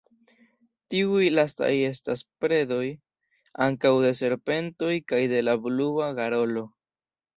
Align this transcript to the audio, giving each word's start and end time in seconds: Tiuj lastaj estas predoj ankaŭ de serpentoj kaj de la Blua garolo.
Tiuj 0.93 1.25
lastaj 1.33 1.69
estas 1.89 2.23
predoj 2.45 2.87
ankaŭ 3.69 3.93
de 4.07 4.13
serpentoj 4.21 4.93
kaj 5.13 5.21
de 5.35 5.45
la 5.49 5.59
Blua 5.67 6.09
garolo. 6.23 6.65